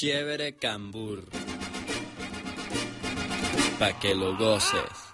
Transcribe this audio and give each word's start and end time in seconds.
Chévere 0.00 0.54
Cambur. 0.54 1.24
Pa' 3.80 3.98
que 3.98 4.14
lo 4.14 4.36
goces. 4.36 5.07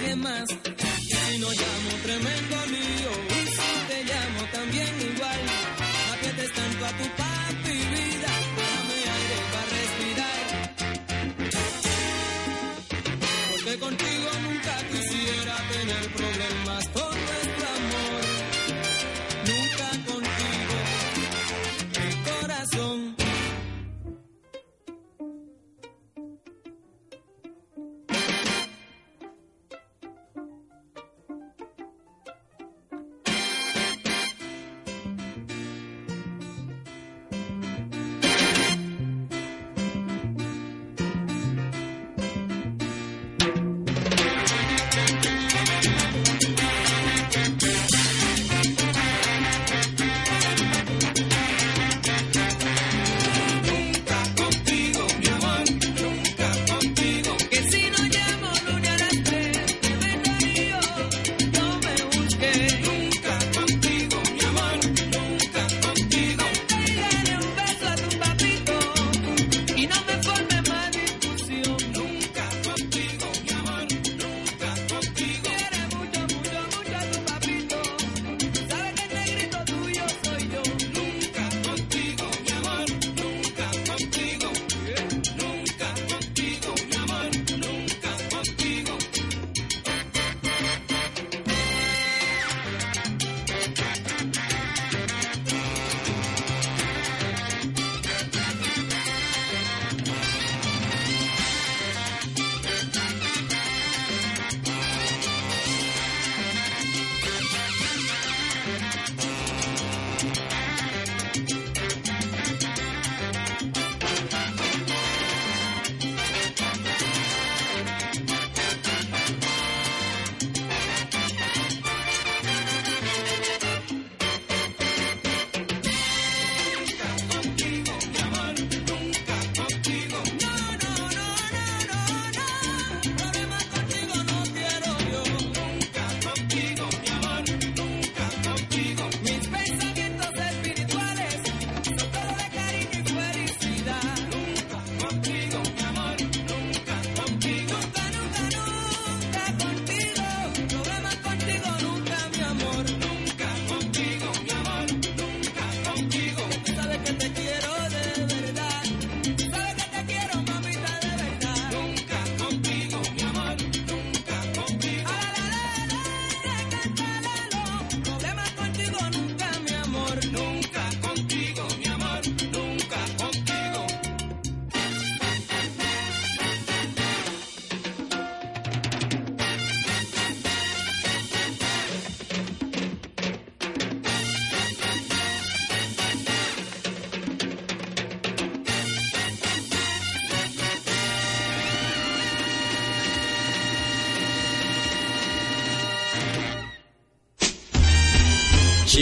Fastidies 0.00 0.16
más. 0.16 0.48
Que 0.48 1.14
si 1.14 1.38
no 1.38 1.48
llamo 1.50 1.90
tremendo 2.02 2.49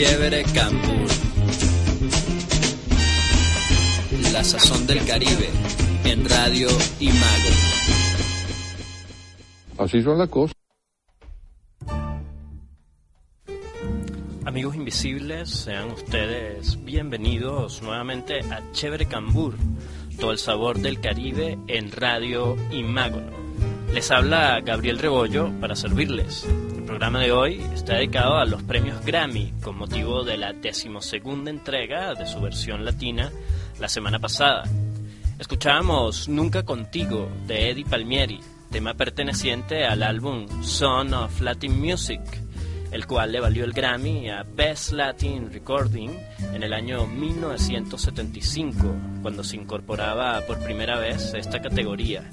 Chévere 0.01 0.43
Cambur. 0.53 1.09
La 4.31 4.41
sazón 4.45 4.87
del 4.87 5.05
Caribe 5.05 5.49
en 6.05 6.23
Radio 6.23 6.69
Imago. 7.01 7.49
Así 9.77 10.01
son 10.01 10.17
las 10.17 10.29
cosas. 10.29 10.55
Amigos 14.45 14.77
invisibles, 14.77 15.49
sean 15.49 15.91
ustedes 15.91 16.81
bienvenidos 16.85 17.81
nuevamente 17.81 18.39
a 18.39 18.71
Chévere 18.71 19.05
Cambur, 19.05 19.55
todo 20.17 20.31
el 20.31 20.37
sabor 20.37 20.79
del 20.79 21.01
Caribe 21.01 21.59
en 21.67 21.91
Radio 21.91 22.55
Imágono. 22.71 23.33
Les 23.93 24.09
habla 24.11 24.61
Gabriel 24.61 24.97
Rebollo 24.97 25.51
para 25.59 25.75
servirles. 25.75 26.47
Programa 26.89 27.19
de 27.19 27.31
hoy 27.31 27.61
está 27.71 27.97
dedicado 27.97 28.37
a 28.37 28.45
los 28.45 28.63
premios 28.63 29.05
Grammy 29.05 29.53
con 29.61 29.77
motivo 29.77 30.23
de 30.23 30.37
la 30.37 30.53
decimosegunda 30.53 31.51
entrega 31.51 32.15
de 32.15 32.25
su 32.25 32.41
versión 32.41 32.83
latina 32.83 33.31
la 33.79 33.87
semana 33.87 34.17
pasada. 34.17 34.63
Escuchábamos 35.37 36.27
Nunca 36.27 36.63
Contigo 36.63 37.29
de 37.45 37.69
Eddie 37.69 37.85
Palmieri, 37.85 38.39
tema 38.71 38.95
perteneciente 38.95 39.85
al 39.85 40.01
álbum 40.01 40.47
Son 40.63 41.13
of 41.13 41.39
Latin 41.41 41.79
Music, 41.79 42.21
el 42.91 43.05
cual 43.05 43.33
le 43.33 43.39
valió 43.39 43.65
el 43.65 43.73
Grammy 43.73 44.27
a 44.31 44.41
Best 44.41 44.91
Latin 44.91 45.53
Recording 45.53 46.09
en 46.55 46.63
el 46.63 46.73
año 46.73 47.05
1975, 47.05 48.95
cuando 49.21 49.43
se 49.43 49.57
incorporaba 49.57 50.41
por 50.41 50.57
primera 50.63 50.97
vez 50.97 51.35
esta 51.35 51.61
categoría. 51.61 52.27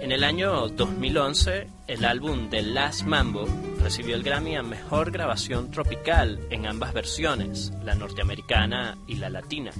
En 0.00 0.12
el 0.12 0.22
año 0.22 0.68
2011, 0.68 1.77
el 1.88 2.04
álbum 2.04 2.50
The 2.50 2.62
Last 2.62 3.04
Mambo 3.04 3.46
recibió 3.82 4.14
el 4.14 4.22
Grammy 4.22 4.56
a 4.56 4.62
Mejor 4.62 5.10
Grabación 5.10 5.70
Tropical 5.70 6.38
en 6.50 6.66
ambas 6.66 6.92
versiones, 6.92 7.72
la 7.82 7.94
norteamericana 7.94 8.98
y 9.06 9.16
la 9.16 9.30
latina. 9.30 9.70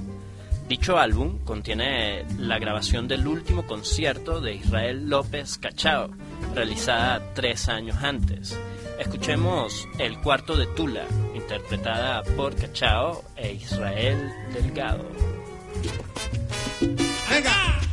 Dicho 0.66 0.98
álbum 0.98 1.38
contiene 1.44 2.24
la 2.38 2.58
grabación 2.58 3.08
del 3.08 3.26
último 3.26 3.66
concierto 3.66 4.40
de 4.40 4.54
Israel 4.54 5.08
López 5.08 5.58
Cachao, 5.58 6.10
realizada 6.54 7.34
tres 7.34 7.68
años 7.68 8.02
antes. 8.02 8.58
Escuchemos 8.98 9.86
El 9.98 10.18
Cuarto 10.20 10.56
de 10.56 10.66
Tula, 10.66 11.04
interpretada 11.34 12.22
por 12.36 12.56
Cachao 12.56 13.22
e 13.36 13.52
Israel 13.52 14.32
Delgado. 14.54 15.04
¡Venga! 17.30 17.87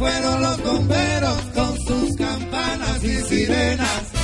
fueron 0.00 0.40
los 0.40 0.62
bomberos 0.64 1.42
con 1.54 1.78
sus 1.80 2.16
campanas 2.16 3.04
y 3.04 3.20
sirenas. 3.20 4.19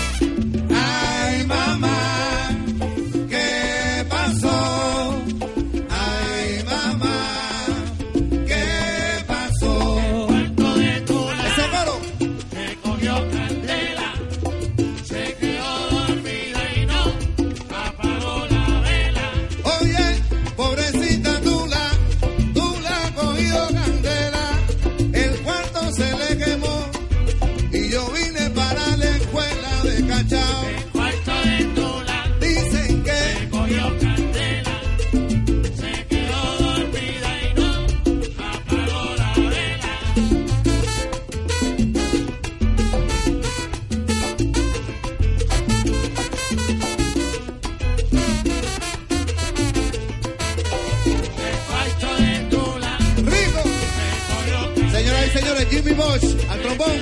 señores, 55.39 55.67
Jimmy 55.71 55.93
Bosch 55.93 56.25
al 56.49 56.61
trombón. 56.61 56.97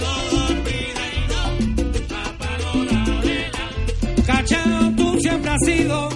Cachado, 4.27 4.91
tú 4.97 5.19
siempre 5.21 5.51
has 5.51 5.65
sido 5.65 6.09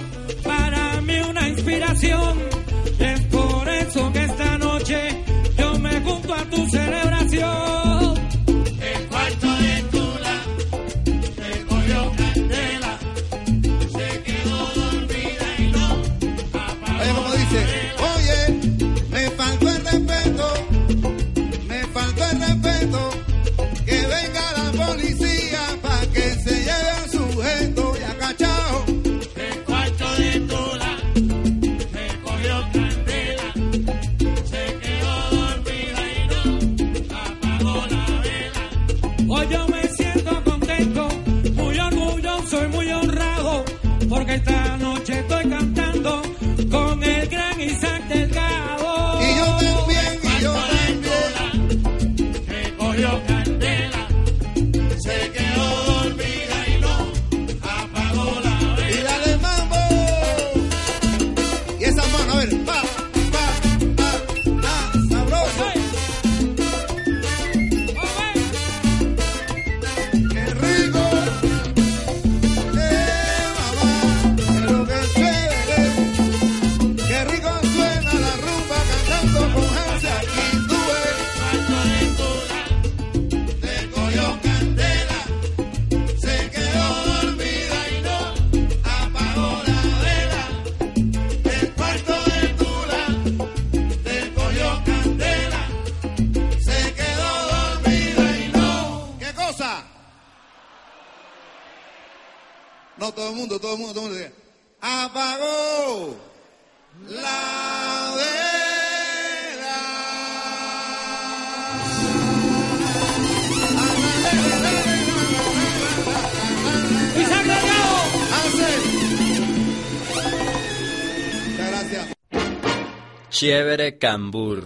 Chévere 123.39 123.97
Cambur. 123.97 124.65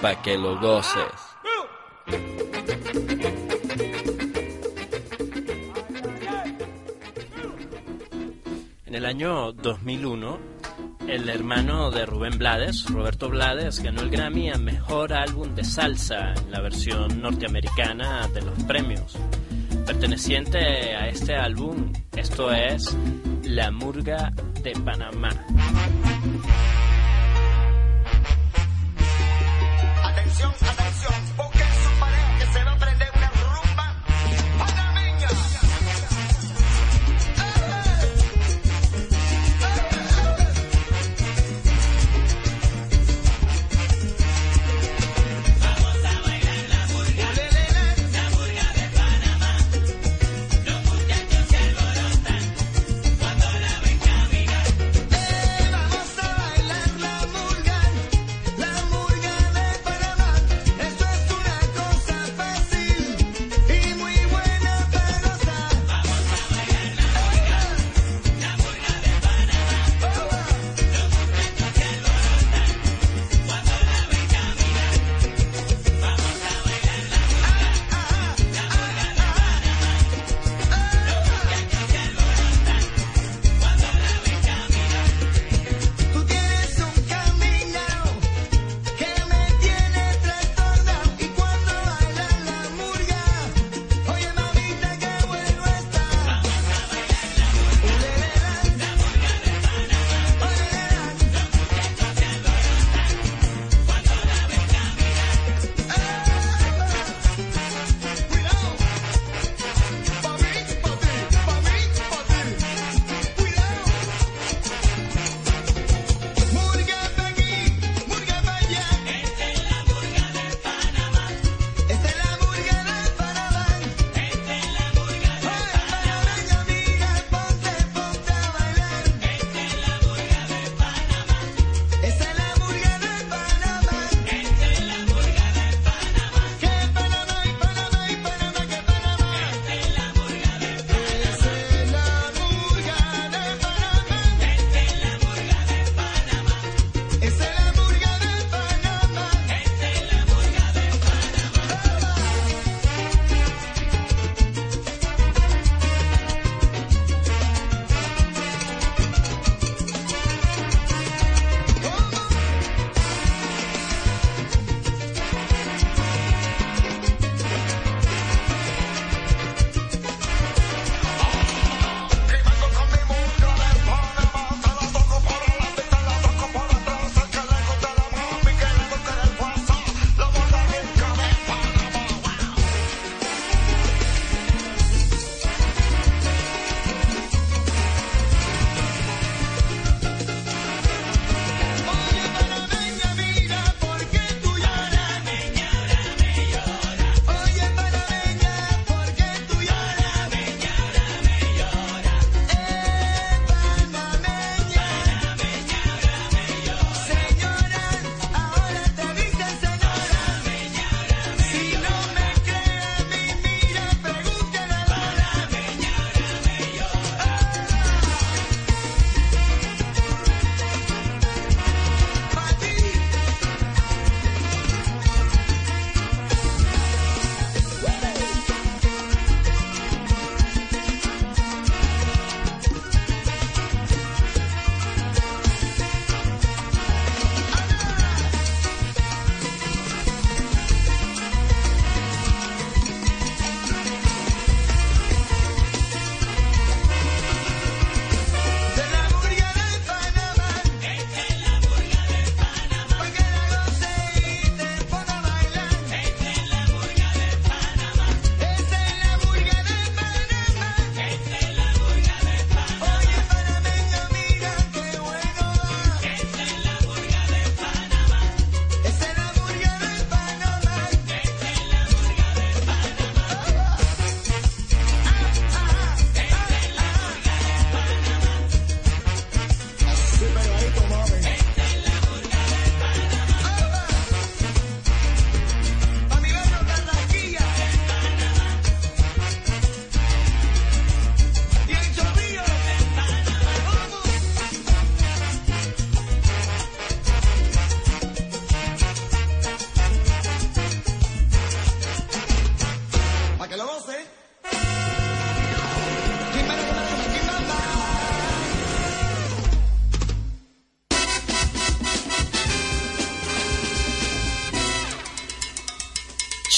Pa' 0.00 0.22
que 0.22 0.38
lo 0.38 0.56
goces. 0.60 1.02
En 8.86 8.94
el 8.94 9.04
año 9.04 9.50
2001, 9.50 10.38
el 11.08 11.28
hermano 11.28 11.90
de 11.90 12.06
Rubén 12.06 12.38
Blades, 12.38 12.84
Roberto 12.84 13.28
Blades, 13.28 13.82
ganó 13.82 14.02
el 14.02 14.10
Grammy 14.10 14.50
a 14.50 14.58
Mejor 14.58 15.12
Álbum 15.14 15.56
de 15.56 15.64
Salsa 15.64 16.34
en 16.34 16.52
la 16.52 16.60
versión 16.60 17.20
norteamericana 17.20 18.28
de 18.28 18.42
los 18.42 18.62
premios. 18.62 19.18
Perteneciente 19.84 20.94
a 20.94 21.08
este 21.08 21.34
álbum, 21.34 21.92
esto 22.14 22.52
es 22.52 22.96
La 23.42 23.72
Murga 23.72 24.30
de 24.62 24.72
Panamá. 24.84 25.30
Atención, 30.42 30.81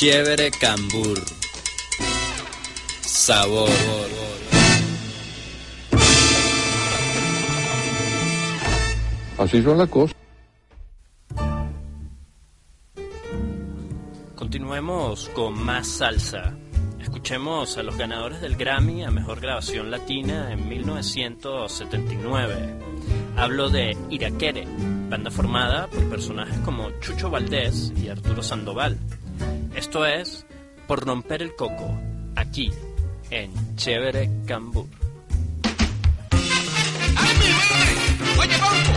Chévere 0.05 0.51
Cambur. 0.51 1.19
Sabor. 3.01 3.71
Así 9.39 9.63
son 9.63 9.79
las 9.79 9.89
cosas. 9.89 10.15
Continuemos 14.35 15.31
con 15.31 15.65
más 15.65 15.89
salsa. 15.89 16.55
Escuchemos 17.01 17.79
a 17.79 17.83
los 17.83 17.97
ganadores 17.97 18.43
del 18.43 18.57
Grammy 18.57 19.05
a 19.05 19.11
Mejor 19.11 19.41
Grabación 19.41 19.91
Latina 19.91 20.53
en 20.53 20.69
1979. 20.69 22.75
Hablo 23.39 23.71
de 23.71 23.97
Iraquere, 24.11 24.67
banda 25.09 25.31
formada 25.31 25.87
por 25.87 26.11
personajes 26.11 26.59
como 26.59 26.91
Chucho 27.01 27.31
Valdés 27.31 27.95
y 27.97 28.09
Arturo 28.09 28.43
Sandoval. 28.43 28.99
Esto 29.85 30.07
es 30.07 30.47
Por 30.89 31.05
Romper 31.05 31.43
el 31.43 31.55
Coco, 31.55 31.95
aquí, 32.37 32.73
en 33.29 33.77
Chévere 33.77 34.31
Cambur. 34.47 34.87
¡Ay, 36.33 37.35
mi 37.39 37.51
madre! 37.53 37.93
Oye, 38.41 38.57
Bonco, 38.57 38.95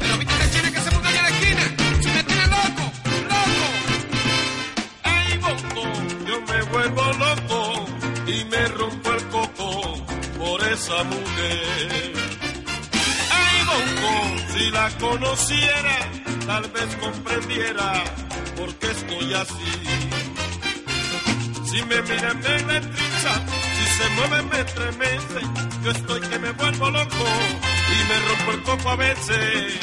pero 0.00 0.16
viste 0.16 0.38
la 0.38 0.50
china 0.50 0.72
que 0.72 0.80
se 0.80 0.88
allá 0.88 1.10
en 1.10 1.22
la 1.22 1.28
esquina. 1.28 1.64
Si 2.00 2.08
me 2.08 2.24
tiene 2.24 2.46
loco, 2.46 2.84
loco. 3.28 3.66
Ay, 5.02 5.38
bongo, 5.44 5.84
yo 6.26 6.40
me 6.40 6.62
vuelvo 6.62 7.04
loco 7.12 7.86
y 8.26 8.44
me 8.44 8.68
rompo 8.68 9.12
el 9.12 9.22
coco 9.28 10.04
por 10.38 10.64
esa 10.68 11.04
mujer. 11.04 12.12
Ay, 13.30 13.58
bongo, 13.68 14.14
si 14.54 14.70
la 14.70 14.88
conociera, 14.98 15.98
tal 16.46 16.62
vez 16.70 16.96
comprendiera 16.96 18.04
por 18.56 18.74
qué 18.76 18.90
estoy 18.90 19.34
así. 19.34 19.89
Si 21.70 21.80
me 21.84 22.02
mira 22.02 22.34
me 22.34 22.56
electriza, 22.56 23.32
si 23.76 23.84
se 23.96 24.08
mueve 24.16 24.42
me 24.42 24.60
estremece, 24.60 25.40
yo 25.84 25.90
estoy 25.92 26.20
que 26.20 26.38
me 26.40 26.50
vuelvo 26.50 26.90
loco 26.90 27.24
y 27.94 28.08
me 28.08 28.18
rompo 28.26 28.50
el 28.50 28.62
coco 28.64 28.90
a 28.90 28.96
veces. 28.96 29.78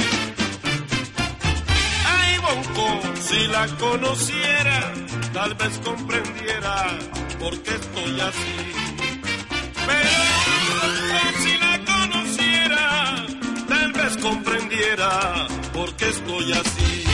Ay, 2.05 2.37
Bonco, 2.39 3.01
si 3.21 3.47
la 3.47 3.67
conociera, 3.77 4.93
tal 5.31 5.53
vez 5.53 5.79
comprendiera 5.79 6.87
por 7.39 7.57
qué 7.63 7.75
estoy 7.75 8.19
así. 8.19 8.73
Pero 9.87 10.17
si 11.41 11.57
la 11.57 11.85
conociera, 11.85 13.25
tal 13.69 13.93
vez 13.93 14.17
comprendiera 14.17 15.47
por 15.71 15.95
qué 15.95 16.09
estoy 16.09 16.51
así. 16.51 17.06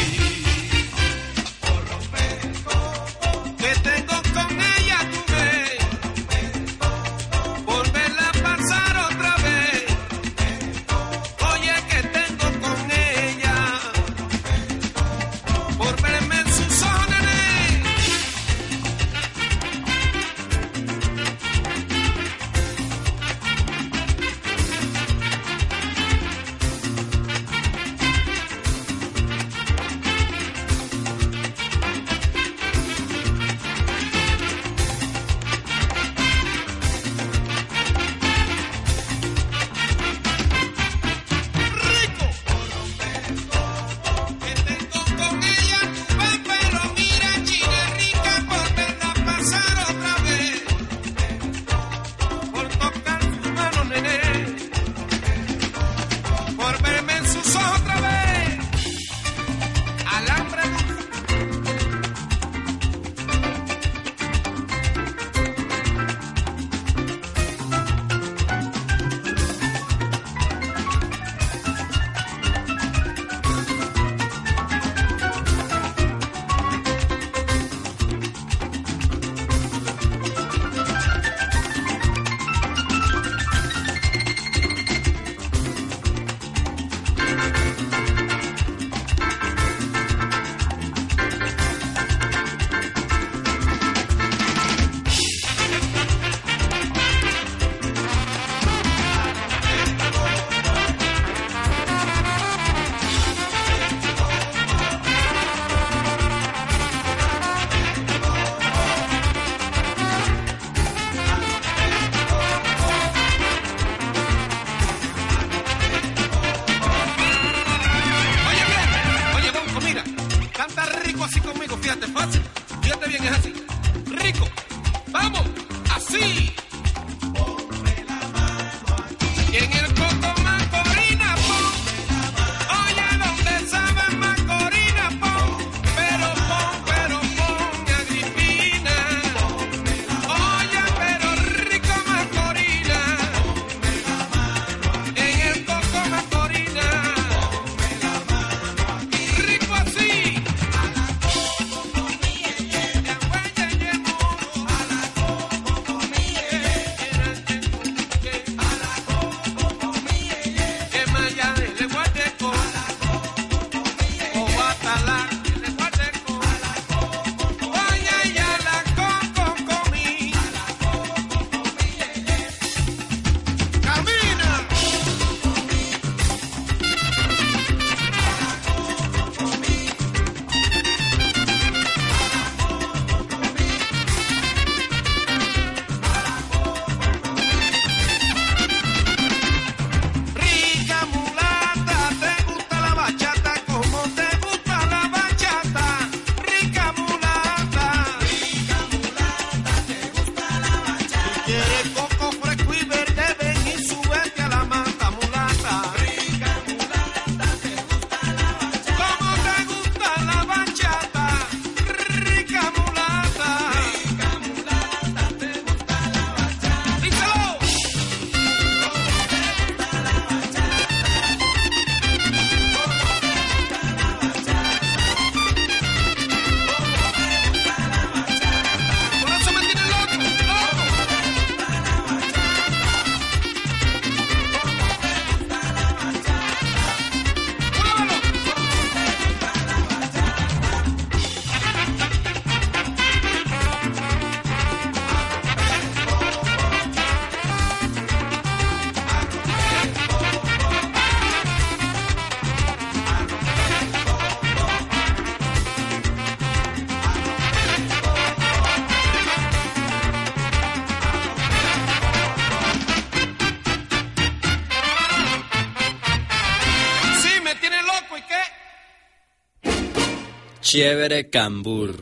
Chévere 270.75 271.29
Cambur. 271.29 272.01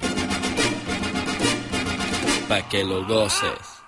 Pa' 2.47 2.69
que 2.69 2.85
lo 2.85 3.05
goces. 3.05 3.81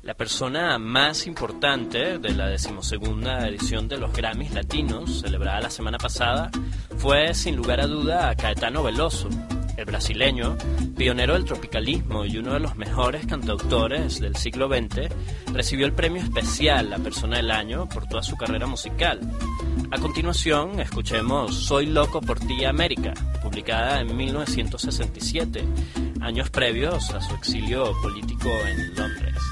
La 0.00 0.14
persona 0.14 0.78
más 0.78 1.26
importante 1.26 2.18
de 2.18 2.30
la 2.30 2.46
decimosegunda 2.46 3.46
edición 3.46 3.88
de 3.88 3.98
los 3.98 4.10
Grammys 4.14 4.54
Latinos, 4.54 5.20
celebrada 5.20 5.60
la 5.60 5.70
semana 5.70 5.98
pasada, 5.98 6.50
fue 6.96 7.34
sin 7.34 7.56
lugar 7.56 7.80
a 7.82 7.86
duda 7.86 8.34
Caetano 8.36 8.82
Veloso, 8.82 9.28
el 9.82 9.86
brasileño, 9.86 10.56
pionero 10.96 11.34
del 11.34 11.44
tropicalismo 11.44 12.24
y 12.24 12.38
uno 12.38 12.52
de 12.52 12.60
los 12.60 12.76
mejores 12.76 13.26
cantautores 13.26 14.20
del 14.20 14.36
siglo 14.36 14.68
XX, 14.68 15.12
recibió 15.52 15.86
el 15.86 15.92
premio 15.92 16.22
especial 16.22 16.88
La 16.88 16.98
Persona 16.98 17.38
del 17.38 17.50
Año 17.50 17.88
por 17.88 18.06
toda 18.06 18.22
su 18.22 18.36
carrera 18.36 18.66
musical. 18.66 19.20
A 19.90 19.98
continuación, 19.98 20.78
escuchemos 20.78 21.54
Soy 21.54 21.86
Loco 21.86 22.20
por 22.20 22.38
Ti 22.38 22.64
América, 22.64 23.12
publicada 23.42 24.00
en 24.00 24.16
1967, 24.16 25.64
años 26.20 26.48
previos 26.50 27.10
a 27.10 27.20
su 27.20 27.34
exilio 27.34 27.92
político 28.00 28.48
en 28.48 28.94
Londres. 28.94 29.51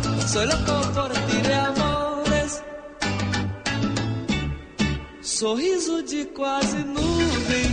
Soy 0.31 0.45
loco 0.45 0.93
por 0.93 1.11
ti 1.27 1.41
de 1.41 1.53
amores. 1.53 2.63
Sorriso 5.21 6.01
de 6.03 6.23
quase 6.27 6.77
nuvem, 6.77 7.67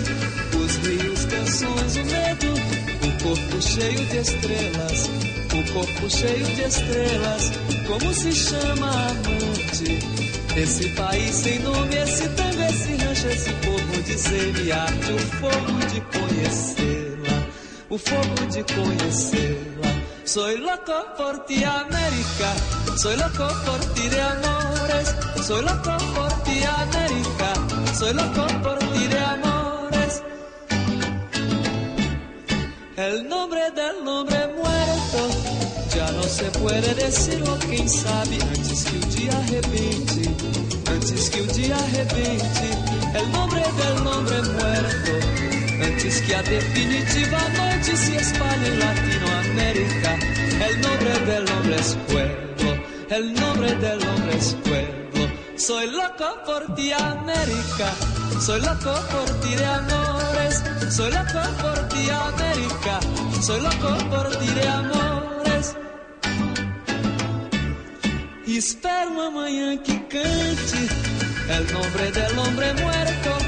os 0.60 0.76
rios, 0.78 1.24
canções, 1.26 1.96
o 1.96 2.04
medo, 2.04 2.50
o 3.06 3.22
corpo 3.22 3.62
cheio 3.62 4.06
de 4.06 4.16
estrelas, 4.16 5.10
o 5.54 5.72
corpo 5.72 6.10
cheio 6.10 6.46
de 6.56 6.62
estrelas. 6.62 7.52
Como 7.86 8.12
se 8.12 8.32
chama 8.32 8.90
amante? 8.90 9.98
Esse 10.56 10.88
país 10.96 11.34
sem 11.36 11.60
nome, 11.60 11.94
esse 11.94 12.28
tango, 12.30 12.62
esse 12.62 12.96
rancho, 12.96 13.28
esse 13.28 13.52
povo 13.52 14.02
de 14.02 14.18
semiarte, 14.18 15.12
o 15.12 15.18
fogo 15.38 15.78
de 15.92 16.00
conhecê-la, 16.00 17.46
o 17.88 17.98
fogo 17.98 18.46
de 18.50 18.64
conhecê-la. 18.74 19.77
Soy 20.28 20.58
loco 20.58 20.92
por 21.16 21.46
ti, 21.46 21.64
América. 21.64 22.50
Soy 22.98 23.16
loco 23.16 23.48
por 23.64 23.80
ti 23.94 24.10
de 24.10 24.20
amores. 24.20 25.16
Soy 25.42 25.62
loco 25.62 25.96
por 26.14 26.42
ti, 26.42 26.60
América. 26.64 27.54
Soy 27.98 28.12
loco 28.12 28.46
por 28.62 28.78
ti 28.78 29.06
de 29.08 29.18
amores. 29.18 30.22
El 32.98 33.26
nombre 33.26 33.70
del 33.70 34.06
hombre 34.06 34.48
muerto 34.48 35.20
ya 35.96 36.10
no 36.12 36.22
se 36.24 36.44
puede 36.60 36.94
decirlo, 36.94 37.56
quién 37.66 37.88
sabe, 37.88 38.38
antes 38.54 38.84
que 38.84 38.96
el 38.98 39.14
día 39.14 39.32
arrebente, 39.32 40.30
antes 40.90 41.30
que 41.30 41.38
el 41.38 41.48
día 41.52 41.76
arrebente, 41.78 42.68
el 43.14 43.32
nombre 43.32 43.62
del 43.62 44.06
hombre 44.06 44.42
muerto, 44.42 45.57
antes 45.88 46.20
que 46.22 46.34
a 46.34 46.42
definitiva 46.42 47.38
noche 47.56 47.96
se 47.96 48.16
espalhe 48.16 48.68
en 48.68 48.78
Latinoamérica, 48.78 50.18
el 50.68 50.80
nombre 50.80 51.12
del 51.30 51.44
hombre 51.52 51.76
es 51.76 51.96
pueblo, 52.08 52.68
el 53.10 53.34
nombre 53.34 53.74
del 53.76 54.08
hombre 54.08 54.36
es 54.36 54.56
pueblo. 54.64 54.98
Soy 55.56 55.86
loco 55.90 56.28
por 56.46 56.74
ti, 56.74 56.92
América. 56.92 57.88
Soy 58.40 58.60
loco 58.60 58.94
por 59.12 59.28
ti 59.40 59.54
de 59.56 59.66
amores. 59.66 60.62
Soy 60.90 61.10
loco 61.10 61.42
por 61.62 61.88
ti, 61.88 62.08
América. 62.10 63.00
Soy 63.42 63.60
loco 63.60 63.90
por 64.10 64.36
ti 64.36 64.46
de 64.46 64.68
amores. 64.68 65.76
Espero 68.46 69.10
uma 69.28 69.46
que 69.84 69.96
cante 70.08 70.82
el 71.56 71.72
nombre 71.72 72.12
del 72.12 72.38
hombre 72.38 72.74
muerto. 72.74 73.47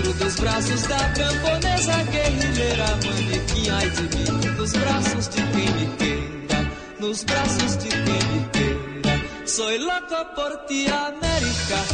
Dentro 0.00 0.14
dos 0.14 0.36
braços 0.36 0.82
da 0.84 0.96
camponesa 1.10 1.92
guerrilheira 2.10 2.86
Manequim, 3.04 3.68
ai 3.68 3.90
de 3.90 4.02
mim 4.16 4.56
Nos 4.56 4.72
braços 4.72 5.28
de 5.28 5.42
quem 5.42 5.72
me 5.74 5.96
queira 5.98 6.70
Nos 6.98 7.24
braços 7.24 7.76
de 7.76 7.88
quem 7.88 8.00
me 8.00 8.48
queira 8.50 9.20
Soy 9.46 9.78
loco 9.78 10.24
por 10.34 10.56
ti, 10.66 10.86
América. 10.86 11.84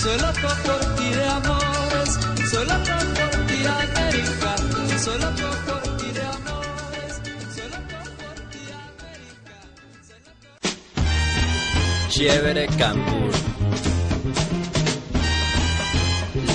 Soy 0.00 0.16
loco 0.18 0.48
por 0.62 0.78
ti 0.94 1.10
de 1.10 1.24
amores. 1.24 2.10
Soy 2.50 2.64
loco 2.66 2.96
por 3.16 3.30
ti, 3.46 3.58
América. 3.66 4.54
Soy 4.98 5.18
loco 5.18 5.48
por 5.66 5.96
ti 5.96 6.12
de 6.12 6.20
amores 6.20 6.66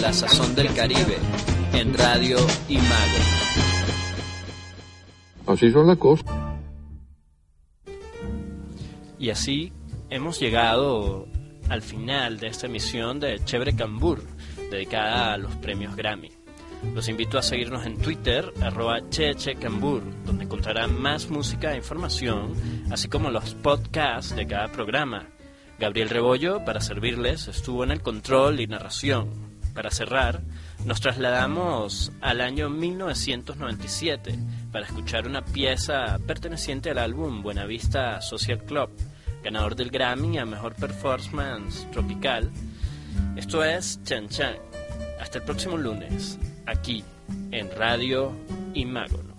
La 0.01 0.11
sazón 0.11 0.55
del 0.55 0.73
Caribe 0.73 1.15
en 1.73 1.93
Radio 1.93 2.37
Imago. 2.67 3.19
Así 5.45 5.69
son 5.69 5.85
las 5.85 5.97
cosas. 5.97 6.25
Y 9.19 9.29
así 9.29 9.71
hemos 10.09 10.39
llegado 10.39 11.27
al 11.69 11.83
final 11.83 12.39
de 12.39 12.47
esta 12.47 12.65
emisión 12.65 13.19
de 13.19 13.45
Chévere 13.45 13.75
Cambur, 13.75 14.23
dedicada 14.71 15.33
a 15.33 15.37
los 15.37 15.55
premios 15.57 15.95
Grammy. 15.95 16.31
Los 16.95 17.07
invito 17.07 17.37
a 17.37 17.43
seguirnos 17.43 17.85
en 17.85 17.99
Twitter, 17.99 18.51
arroba 18.59 19.07
chechecambur, 19.07 20.01
donde 20.25 20.45
encontrarán 20.45 20.99
más 20.99 21.29
música 21.29 21.73
e 21.73 21.77
información, 21.77 22.53
así 22.89 23.07
como 23.07 23.29
los 23.29 23.53
podcasts 23.53 24.35
de 24.35 24.47
cada 24.47 24.67
programa. 24.69 25.27
Gabriel 25.77 26.09
Rebollo, 26.09 26.65
para 26.65 26.81
servirles, 26.81 27.47
estuvo 27.47 27.83
en 27.83 27.91
el 27.91 28.01
control 28.01 28.59
y 28.61 28.67
narración 28.67 29.50
para 29.73 29.91
cerrar, 29.91 30.41
nos 30.85 31.01
trasladamos 31.01 32.11
al 32.21 32.41
año 32.41 32.69
1997 32.69 34.37
para 34.71 34.85
escuchar 34.85 35.27
una 35.27 35.43
pieza 35.43 36.19
perteneciente 36.25 36.89
al 36.91 36.97
álbum 36.97 37.41
Buenavista 37.43 38.21
Social 38.21 38.63
Club, 38.63 38.89
ganador 39.43 39.75
del 39.75 39.91
Grammy 39.91 40.37
a 40.37 40.45
Mejor 40.45 40.73
Performance 40.75 41.89
Tropical. 41.91 42.51
Esto 43.35 43.63
es 43.63 43.99
Chan 44.03 44.29
Chan. 44.29 44.55
Hasta 45.19 45.39
el 45.39 45.43
próximo 45.43 45.77
lunes, 45.77 46.39
aquí 46.65 47.03
en 47.51 47.69
Radio 47.71 48.33
Imago. 48.73 49.30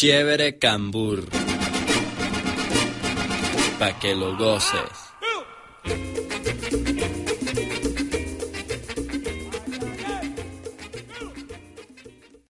Chévere 0.00 0.56
cambur. 0.56 1.26
Pa' 3.78 3.98
que 3.98 4.14
lo 4.14 4.34
goces. 4.34 5.09